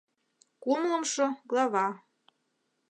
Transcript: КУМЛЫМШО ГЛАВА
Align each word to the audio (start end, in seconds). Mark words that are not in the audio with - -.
КУМЛЫМШО 0.63 1.27
ГЛАВА 1.49 1.85